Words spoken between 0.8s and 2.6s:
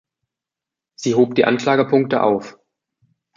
Sie hob die Anklagepunkte auf.